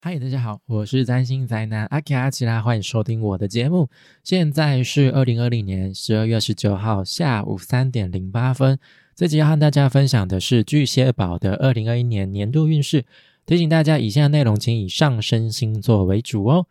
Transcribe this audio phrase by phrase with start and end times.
[0.00, 3.88] 嗨，大家好，我是占星宅男阿奇阿奇拉，欢迎收听我的节目。
[4.22, 8.78] 现在是二零二零年十二月十九号下午三点零八分。
[9.16, 13.04] 这集要和大家分享的是巨蟹宝的二零二一年年度运势。
[13.44, 16.68] 提醒大家，以下内容请以上升星座为主哦。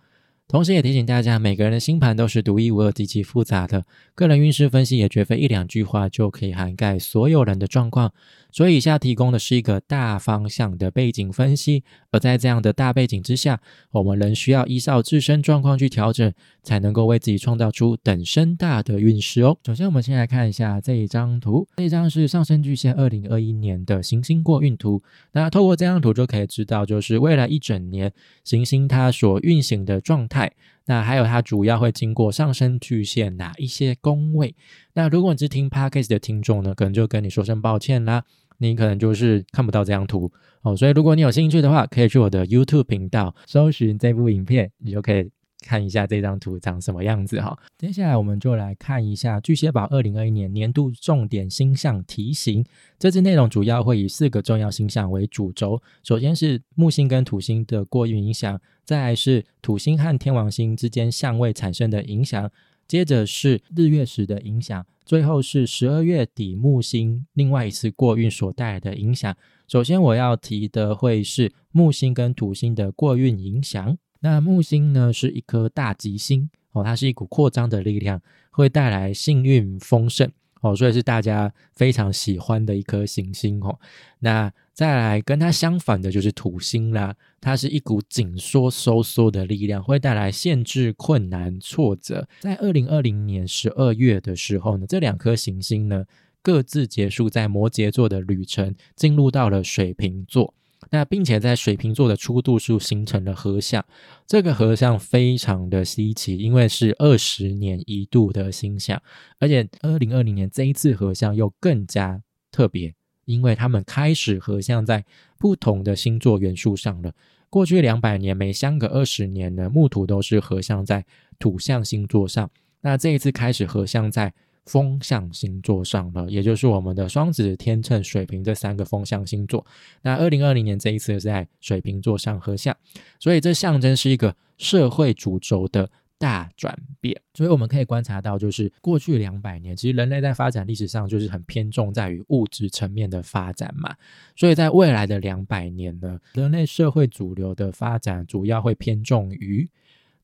[0.50, 3.84] 同时，也提醒大家，每个人的星盘都是独一无二、极其复杂的，
[4.16, 8.14] 个人运势分析也绝非一两句话就可以涵盖所有人的状况。
[8.50, 13.60] 所以，以下提供的是一个大方向的背景分析，而在这样的大背景之下，
[13.92, 16.34] 我们仍需要依照自身状况去调整，
[16.64, 19.58] 才能够为自己创造出等身大的运势哦。
[19.66, 25.04] 首先，我们先来看一下这一张图，这一张是上升巨蟹二零二一年的行星过运图。
[25.34, 28.14] 那透过这张图就可以知道，就是未来一整年
[28.46, 30.37] 行星它所运行的状态。
[30.86, 34.56] 那还有它主要会经过上升巨蟹哪一些宫位？
[34.94, 38.24] 那如果你是听 podcast 的听众呢，可能就跟你说声抱歉啦。
[38.60, 40.32] 你可能就是看不到这张图
[40.64, 45.30] 哦，所以如果你有兴趣的话，可以去我的 YouTube 频道搜寻这部影片，你就可以
[45.62, 47.58] 看一下这张图长什么样子哈。
[47.78, 52.64] 接下来我们就来看一下巨蟹宝二零二一年年度重点星象题型。
[53.00, 62.50] 这次内容主要会以四个重要星象为主轴，首先是木星跟土星的过运影响，再来是土星和天王星之间相位产生的影响。
[62.88, 69.36] 接着是日月食的影响，最后是十二月底木星另外一次过运所带来的影响。
[69.68, 73.98] 首先我要提的会是木星跟土星的过运影响。
[74.20, 78.22] 那木星呢是一颗大吉星哦，它是一股扩张的力量，
[78.52, 83.80] 会带来幸运丰盛哦，所以是大家非常喜欢的一颗行星哦。
[84.20, 92.28] 那再来跟它相反的就是土星啦，它是一股紧缩收缩的力量，会带来限制、困难、挫折。
[92.40, 96.06] 在二零二零年十二月的时候呢，这两颗行星呢
[96.42, 100.54] 各自结束在摩羯座的旅程，进入到了水瓶座。
[100.92, 103.86] 那并且在水瓶座的初度数形成了合相，
[104.26, 109.02] 这个合相非常的稀奇，因为是二十年一度的星象，
[109.40, 112.22] 而且二零二零年这一次合相又更加
[112.52, 112.94] 特别。
[113.26, 115.04] 因为他们开始合相在
[115.38, 117.12] 不同的星座元素上了。
[117.50, 121.06] 过去两百年，每相隔二十年呢，木土都是合相在
[121.38, 122.50] 土象星座上。
[122.80, 124.34] 那这一次开始合相在
[124.68, 129.66] 风象星座上了，也就是我们的双子、天秤、水瓶这三个风象星座。
[130.04, 132.76] 那二零二零年这一次是在水瓶座上合相，
[133.20, 135.90] 所以这象征是一个社会主轴的。
[136.20, 143.96] 大转变，所以我们可以观察到，就是过去两百年，其实人类在发展历史上就是很偏重在于物质层面的发展嘛。
[144.36, 149.70] 所以在未来的两百年呢，人类社会主流的发展主要会偏重于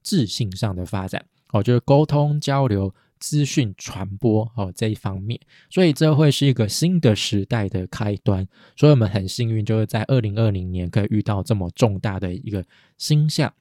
[0.02, 2.92] 智性上的发展，哦，就是沟通交流、
[3.24, 5.40] 资讯传播哦这一方面。
[5.70, 8.46] 所以这会是一个新的时代的开端。
[8.76, 12.66] 所以我们很幸运，就是在二零二零年可以遇到这么重大的一个
[12.98, 13.54] 星象。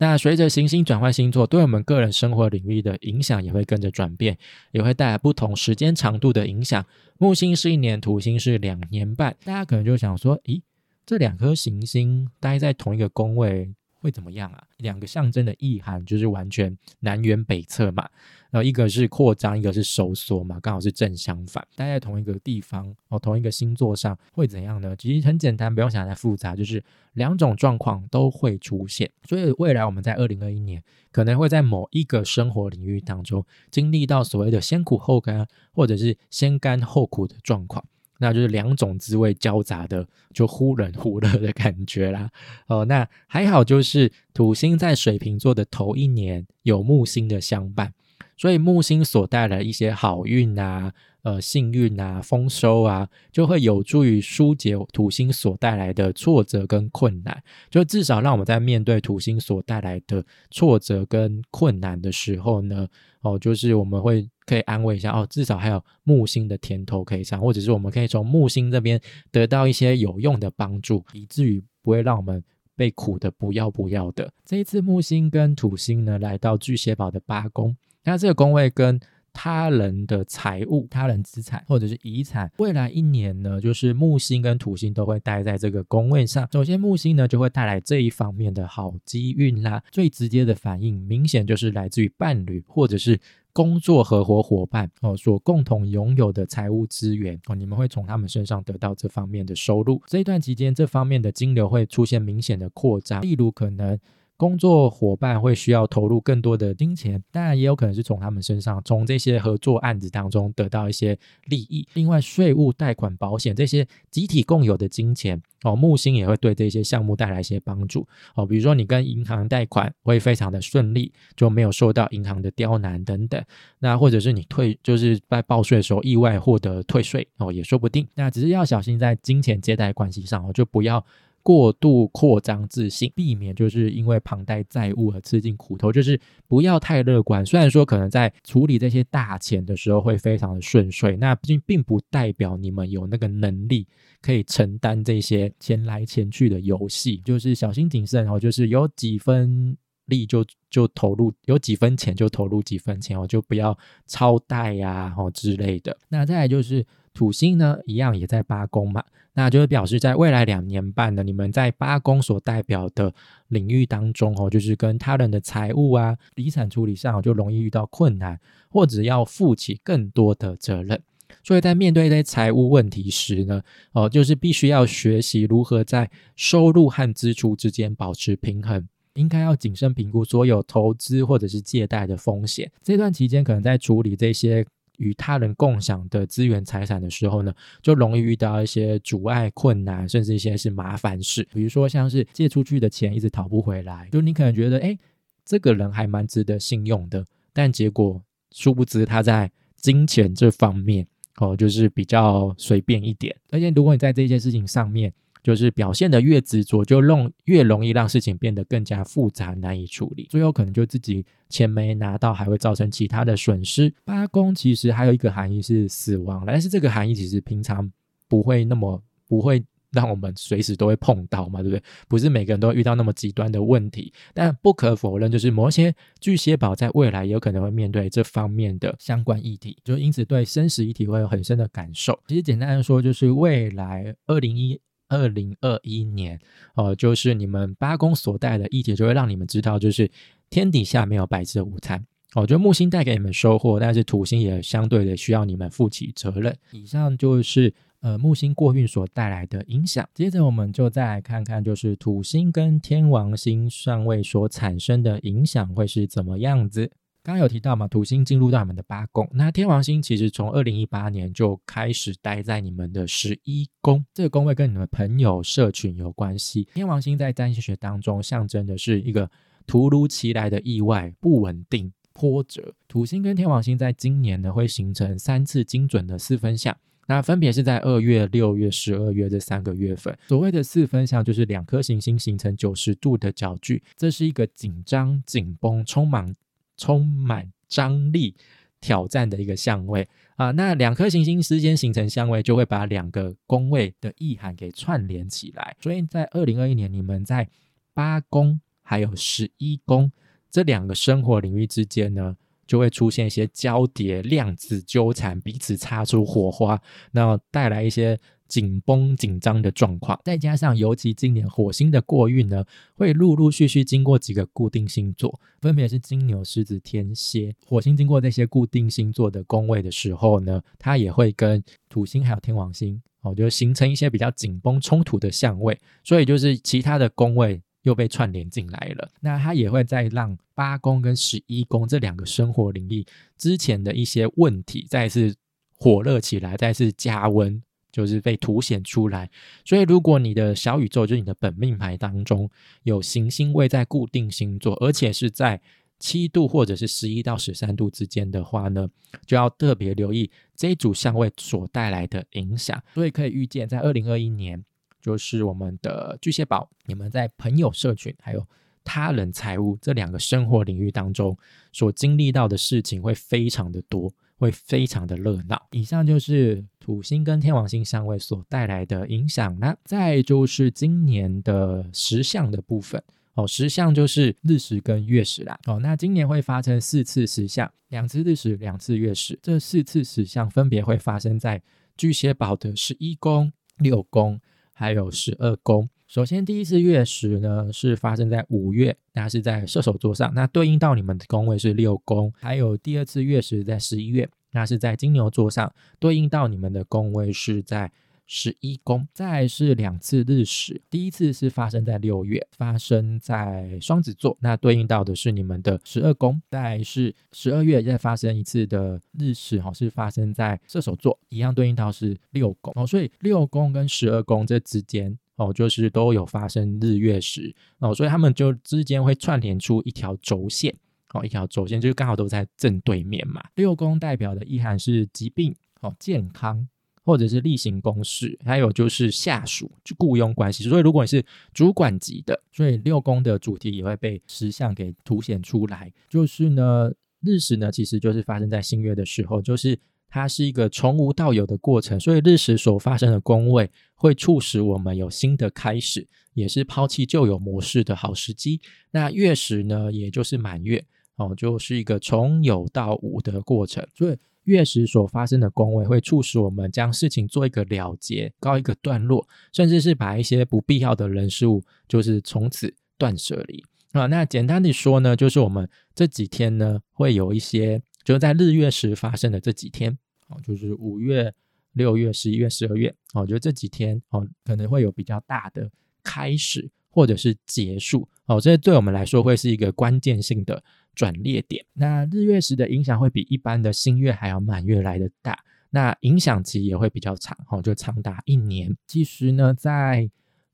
[0.00, 4.38] 那随着行星转换星座，对我们个人生活领域的影响也会跟着转变，
[4.70, 6.86] 也会带来不同时间长度的影响。
[7.18, 9.36] 木星是一年，土星是两年半。
[9.44, 10.62] 大家可能就想说，咦，
[11.04, 14.62] 这两颗行星待在同一个宫位会怎么样啊？
[14.78, 18.08] 两个象征的意涵就是完全南辕北辙嘛。
[18.50, 21.62] 然后一个是扩张，一个是收缩嘛，刚好是正相反。
[21.76, 24.96] 待在同一个地方哦，同一个星座上会怎样呢？
[24.96, 26.82] 其实很简单，不用想太复杂，就是
[27.12, 29.10] 两种状况都会出现。
[29.24, 30.82] 所以未来我们在二零二一年
[31.12, 37.84] 可能会在某一个生活领域当中经历到所谓的先苦后甘，或者是先甘后苦的状况，
[38.18, 42.30] 那就是两种滋味交杂的，就忽冷忽热的感觉啦。
[42.66, 47.92] 哦，那还好，就是土星在水瓶座的头一年有木星的相伴。
[48.36, 50.92] 所以木星所带来一些好运啊、
[51.28, 57.42] 呃幸运啊、丰收啊，就会有助于疏解土星所带来的挫折跟困难。
[57.68, 62.88] 就至少让我们在面对土星所带来的挫折跟困难的时候呢，
[63.20, 68.98] 哦，就是我们会可以安慰一下哦，至少还有木星的甜头可以尝，或者是我们可以从木星这边
[69.30, 72.42] 得到一些有用的帮助，以至于不会让我们
[72.74, 74.32] 被苦的不要不要的。
[74.46, 77.76] 这一次木星跟土星呢，来到巨蟹宝的八宫。
[78.04, 78.98] 那这个宫位跟
[79.40, 86.48] 他人的财物、他人资产或者是遗产，未来一年呢，就是木星跟土星都会待在这个宫位上。
[86.52, 89.80] 首先，木星呢就会带来这一方面的好机运啦。
[89.92, 93.16] 最直接的反应，明显就是来自于伴侣或者是
[93.52, 100.02] 工作合伙伙伴哦所共同拥有的财务资源哦，你们会从他们身上得到这方面的收入。
[100.08, 103.96] 这一段期间，这方面的金流会出现明显的扩张，例如可能。
[104.38, 111.86] 工作伙伴会需要投入更多的金钱，当然也有可能是从他们身上，从这些合作案子当中得到一些利益。
[111.94, 118.06] 另外，税务、贷款、保险这些集体共有的金钱哦，木星也会对这些项目带来一些帮助
[118.36, 118.46] 哦。
[118.46, 123.44] 比如说，你跟银行贷款会非常的顺利，就没有受到银行的刁难等等。
[123.80, 128.06] 那或者是你退，就是在报税的时候意外获得退税哦，也说不定。
[128.14, 131.04] 那只是要小心在金钱借贷关系上哦，就不要。
[131.42, 137.44] 过度扩张自信，避免就是因为庞贷债务而吃尽苦头，就是不要太乐观。
[137.44, 143.86] 虽然说可能在处理这些大钱的时候会非常的顺遂，那并并不代表你们有那个能力
[144.20, 148.38] 可以承担这些钱来钱去的游戏，就是小心谨慎哦。
[148.38, 149.76] 就是有几分
[150.08, 155.96] 力就就投入，有几分钱就投入几分钱哦，就不要超贷呀哦之类的。
[156.08, 156.84] 那再来就是
[157.14, 159.02] 土星呢，一样也在八宫嘛。
[159.34, 163.14] 那就是表示，在未来两年半呢，你们在八宫所代表的
[163.46, 171.00] 领域当中，哦，就是跟他人的财务啊、遗产处理上，就容易遇到困难，或者要负起更多的责任。
[171.44, 173.62] 所以在面对这些财务问题时呢，
[173.92, 182.70] 哦，就是必须要学习如何在收入和支出之间保持平衡，应该要谨慎评估所有投资或者是借贷的风险。
[182.82, 184.64] 这段期间，可能在处理这些。
[184.98, 191.46] 与他人共享的资源财产的时候呢，就容易遇到一些阻碍、困难，甚至一些是麻烦事。
[191.54, 194.98] 比如说，像是借出去的钱一直讨不回来，就你可能觉得，哎，
[195.44, 201.06] 这个人还蛮值得信用的，但结果殊不知他在金钱这方面
[201.36, 203.32] 哦，就是比较随便一点。
[203.50, 205.12] 而且，如果你在这件事情上面，
[205.42, 213.92] 就是表现的越执着，就弄越容易让事情变得更加复杂，难以处理，最后可能就自己钱没拿到，还会造成其他的损失。
[214.04, 217.90] 八宫其实还有一个含义是死亡，但是这个含义其实平常
[218.28, 221.82] 不会那么不会让我们随时都会碰到嘛，对不对？
[222.08, 232.18] 不是每个人都会遇到那么极端的问题，但不可否认，就是某些巨蟹宝在未来有可能会面对这方面的相关议题，就因此对生死议题会有很深的感受。
[232.26, 234.78] 其实简单的说，就是未来二零一。
[235.08, 236.38] 二零二一年，
[236.74, 240.10] 哦，就是你们八宫所带的议题，就会让你们知道，就是
[240.50, 242.04] 天底下没有白吃的午餐。
[242.34, 246.54] 哦，就木星带给你们收获，但是土星也相对的需要你们负起责任。
[246.72, 250.06] 以上就是呃木星过运所带来的影响。
[250.12, 256.90] 接着我们就再来看看，就是土星跟天王星上位所产生的影响会是怎么样子。
[257.22, 266.66] 刚刚有提到嘛，土星进入到你们的八宫，那天王星其实从二零一八年就开始待在你们的十一宫，这个宫位跟你们朋友社群有关系。
[266.74, 269.30] 天王星在占星学当中象征的是一个
[269.66, 272.72] 突如其来的意外、不稳定、波折。
[272.86, 276.74] 土星跟天王星在今年呢会形成三次精准的四分相，
[277.06, 280.16] 那分别是在二月、六月、十二月这三个月份。
[280.28, 286.34] 所谓的四分相就是两颗行星形成九十度的角距，这是一个紧张、紧绷、充满。
[286.78, 288.34] 充满张力、
[288.80, 295.76] 挑战的一个相位啊，那两颗行星之间形成相位，就会把两个宫位的意涵给串联起来。
[295.80, 297.46] 所以在二零二一年，你们在
[297.92, 300.10] 八宫还有十一宫
[300.50, 302.34] 这两个生活领域之间呢，
[302.66, 306.80] 就会出现一些交叠、量子纠缠，彼此擦出火花，
[307.12, 308.18] 那带来一些。
[308.48, 312.64] 紧绷紧张的状况，再加上尤其今年火星的过运呢，
[312.94, 317.54] 会陆陆续续经过几个固定星座，分别是金牛、狮子、天蝎。
[317.66, 329.08] 火星经过这些固定星座的宫位的时候呢，它也会跟土星还有天王星哦，就形成一些比较紧绷冲突的相位，所以就是其他的宫位又被串联进来了。
[329.20, 333.04] 那它也会再让八宫跟十一宫这两个生活领域
[333.36, 335.34] 之前的一些问题再次
[335.76, 337.62] 火热起来，再次加温。
[337.90, 339.30] 就是被凸显出来，
[339.64, 342.48] 所以如果你的小宇宙就是你的本命牌当中
[342.82, 345.60] 有行星位在固定星座，而且是在
[345.98, 348.88] 七度或者是十一到十三度之间的话呢，
[349.26, 352.80] 就要特别留意这一组相位所带来的影响。
[352.94, 354.62] 所以可以预见，在二零二一年，
[355.00, 358.46] 就是我们的巨蟹宝，你们在朋友社群还有
[358.84, 361.36] 他人财务这两个生活领域当中
[361.72, 364.12] 所经历到的事情会非常的多。
[364.38, 365.60] 会非常的热闹。
[365.72, 373.02] 以上就是土星跟天王星相位所带来的影响那再就是今年的十相的部分
[373.34, 375.58] 哦，十相就是日食跟月食啦。
[375.66, 379.38] 哦，那今年会发生四次十相，两次日食，两次月食。
[379.42, 381.62] 这四次十相分别会发生在
[381.96, 384.40] 巨蟹宝的十一宫、六宫，
[384.72, 385.88] 还有十二宫。
[386.08, 392.32] 首先，第一次月食呢是发生在五月，那是在射手座上，那对应到你们的宫位是六宫。
[392.40, 397.92] 还有第二次月食在十一月，那是在金牛座上，对应到你们的宫位是在
[398.26, 420.72] 十一宫，再是两次日食，第一次是发生在六月，发生在双子座，那对应到的是你们的十二宫，再是十二月再发生一次的日食，哈，是发生在射手座，一样对应到是六宫哦，所以六宫跟十二宫这之间哦，就是都有发生日月食哦，所以他们就之间会串联出一条轴线，
[421.14, 423.42] 哦，一条轴线就是刚好都在正对面嘛。
[423.54, 426.68] 六宫代表的意涵是疾病，哦，健康。
[427.04, 430.64] 或者是例行公事，还有就是下属就雇佣关系。
[430.64, 435.90] 所以如果你是主管级的，所以六宫的主题也会被石像给凸显出来。
[436.10, 436.92] 就是呢，
[437.22, 439.78] 日食呢其实就是发生在新月的时候，就是
[440.08, 441.98] 它是一个从无到有的过程。
[442.00, 448.60] 所以日食所发生的宫位会促使我们有新的开始，也是抛弃旧有模式的好时机。
[448.90, 450.84] 那月食呢，也就是满月
[451.16, 453.86] 哦，就是一个从有到无的过程。
[453.94, 454.16] 所以。
[454.44, 463.62] 月食所发生的宫位会促使我们将事情做一个了结，告一个段落，甚至是把一些不必要的人事物，就是从此断舍离
[463.92, 464.06] 啊。
[464.06, 469.96] 那简单的说呢，就是我们这几天呢，会有一些就在日月食发生的这几天
[470.28, 471.30] 哦，就是五月、
[471.72, 475.70] 六月、十一月、十二月哦，就这几天哦，可能会有比较大的
[476.02, 480.64] 开始或者是结束哦，这对我们来说会是一个关键性的。
[480.94, 485.38] 转捩点，那日月食的影响会比一般的新月还要满月来的大，
[485.70, 488.76] 那影响期也会比较长，哦，就长达一年。
[488.84, 490.10] 其实呢，在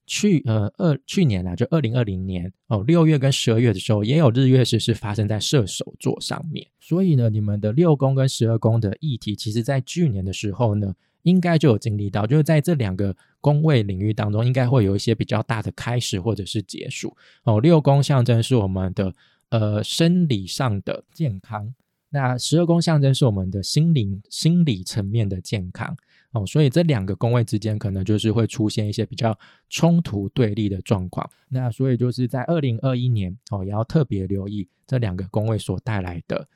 [0.06, 6.66] 去呃二去年啊，就二零二零年哦，六月跟十二月的时候，也有日月食是发生在射手座上面。
[6.80, 17.16] 所以呢，你们的六宫跟十二宫的议题，其实在去年的时候呢，应该就有经历到，就是在这两个宫位领域当中，应该会有一些比较大的开始或者是结束。
[17.44, 19.14] 哦，六宫象征是我们的。
[19.50, 21.72] 呃，生理上的健康，
[22.10, 25.96] 那十二宫象征是我们的心灵、心理层面的健康
[26.34, 29.34] 哦，所以这两个宫位之间可能就是会出现一些比较
[29.70, 31.26] 冲突对立的状况。
[31.48, 36.46] 那所以就是在二零二一年哦，也要特别留意这两个宫位所带来的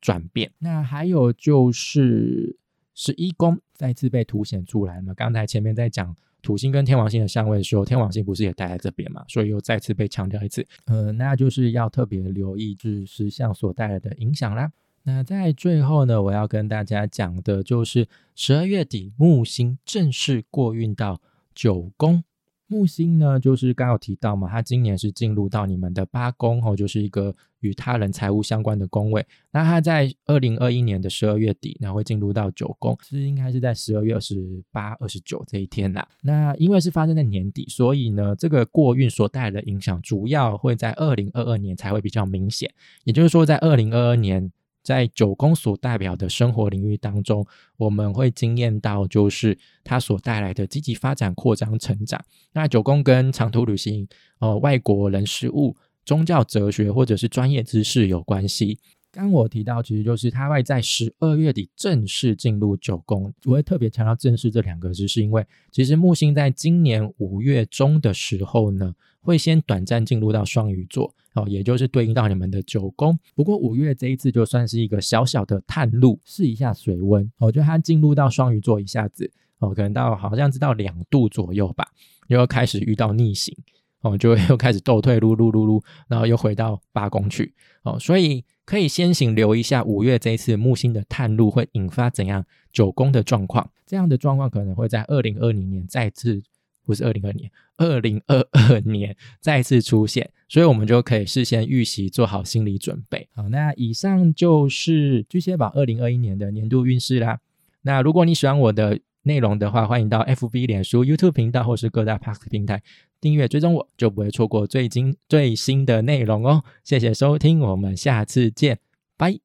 [0.00, 0.52] 转变。
[0.60, 2.56] 那还有就是
[2.94, 5.12] 十一宫再次被凸显出来嘛？
[5.14, 6.14] 刚才前面在讲。
[6.42, 9.24] 土星跟天王星的相位的时候，天王星不是也待在这边嘛？
[9.28, 14.68] 所以又再次被强调一次，呃，那就是要特别留意就是石像所带来的影响啦。
[15.04, 21.20] 那在最后呢，我要跟大家讲的就是十二月底木星正式过运到
[21.54, 22.22] 九宫。
[22.68, 29.26] 木星呢，就是刚有提到嘛，它今年是进入到你们的八宫哦，就是一个与他人财务相关的宫位。
[29.50, 36.08] 那它在二零二一年的十二月底，那会进入到九宫，是应该是在十二月二十八、二十九这一天啦。
[36.22, 42.72] 那因为是发生在年底，所以呢，这个过运所带来的影响，主要会在二零二二年才会比较明显。
[43.04, 44.50] 也就是说，在二零二二年。
[44.82, 47.46] 在九宫所代表的生活领域当中，
[47.76, 52.22] 我们会惊艳到，就是它所带来的积极发展、扩张、成长。
[52.52, 54.06] 那九宫跟长途旅行、
[54.40, 58.78] 呃外国人事物、宗教哲学或者是专业知识有关系。
[59.12, 63.32] 刚我提到，其实就是它会在十二月底正式进入九宫。
[63.44, 71.14] 我会特别强调“正式”这两个字，是因为其实木星在今年五月中的时候呢，会先短暂进入到双鱼座。
[71.34, 73.18] 哦，也就是对应到你们的九宫。
[73.34, 77.30] 不过五月这一次就算是一个小小的探路，试一下水温。
[77.38, 81.86] 哦，就它进入到双鱼座一下子，哦，可能到好像是到两度左右吧，
[82.28, 83.56] 又开始遇到逆行，
[84.02, 87.54] 哦，就又开始倒退噜噜噜噜，然后又回到八宫去。
[87.82, 93.70] 哦，所以可以先行留一下五月这一次木星的探路会引发怎样九宫的状况。
[93.86, 96.42] 这样的状况可能会在二零二零年再次。
[96.84, 103.28] 不是二零二年，二零二二年再次出现，所以我们就可以事先预习，做好心理准备。
[103.36, 107.38] 好，那以上就是巨蟹宝二零二一年的年度运势啦。
[107.82, 112.82] 那如果你喜欢我的内容的话，欢迎到 FB、脸书、YouTube 频道或是各大 p a s 平台
[113.22, 116.64] 订阅追踪，我就不会错过最新最新的内容哦。
[116.82, 118.80] 谢谢收听，我们下次见，
[119.16, 119.42] 拜。